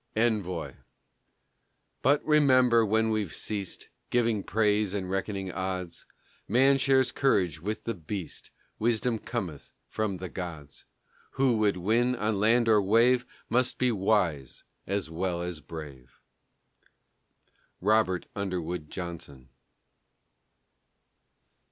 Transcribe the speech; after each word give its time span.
ENVOY 0.15 0.77
But 2.01 2.25
remember, 2.25 2.83
when 2.83 3.11
we've 3.11 3.35
ceased 3.35 3.89
Giving 4.09 4.41
praise 4.41 4.95
and 4.95 5.11
reckoning 5.11 5.51
odds, 5.51 6.07
Man 6.47 6.79
shares 6.79 7.11
courage 7.11 7.61
with 7.61 7.83
the 7.83 7.93
beast, 7.93 8.49
Wisdom 8.79 9.19
cometh 9.19 9.71
from 9.87 10.17
the 10.17 10.27
gods. 10.27 10.85
Who 11.33 11.57
would 11.59 11.77
win, 11.77 12.15
on 12.15 12.39
land 12.39 12.67
or 12.67 12.81
wave, 12.81 13.27
Must 13.47 13.77
be 13.77 13.91
wise 13.91 14.63
as 14.87 15.11
well 15.11 15.43
as 15.43 15.61
brave. 15.61 16.17
ROBERT 17.79 18.25
UNDERWOOD 18.35 18.89
JOHNSON. 18.89 19.49